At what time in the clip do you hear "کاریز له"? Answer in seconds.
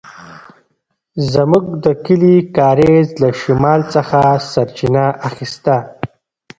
2.57-3.29